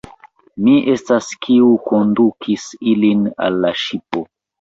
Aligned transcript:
Mi 0.67 0.71
estas, 0.93 1.27
kiu 1.45 1.67
kondukis 1.89 2.65
ilin 2.95 3.29
al 3.49 3.61
la 3.67 3.73
ŝipo. 3.83 4.25